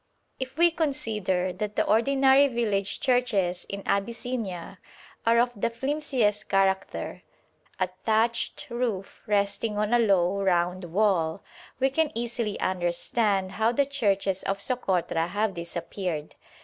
[0.39, 4.79] If we consider that the ordinary village churches in Abyssinia
[5.27, 7.21] are of the flimsiest character
[7.79, 11.43] a thatched roof resting on a low round wall
[11.79, 16.33] we can easily understand how the churches of Sokotra have disappeared.